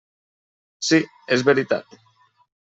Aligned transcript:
Sí, 0.87 0.99
és 1.37 1.45
veritat. 1.53 1.95